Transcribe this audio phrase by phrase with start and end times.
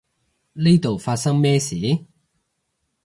[0.53, 1.75] 呢度發生咩事？